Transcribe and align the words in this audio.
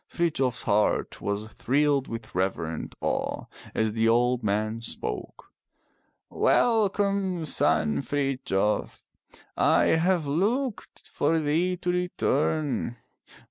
Frithjof 0.09 0.53
s 0.55 0.63
heart 0.63 1.21
was 1.21 1.45
thrilled 1.53 2.07
with 2.07 2.33
reverent 2.33 2.95
awe 3.01 3.45
as 3.75 3.93
the 3.93 4.09
old 4.09 4.41
man 4.41 4.81
spoke. 4.81 5.51
Welcome, 6.27 7.45
son 7.45 8.01
Frithjof, 8.01 9.03
I 9.55 9.83
have 9.99 10.25
looked 10.25 11.07
for 11.07 11.37
thee 11.37 11.77
to 11.77 11.91
return. 11.91 12.97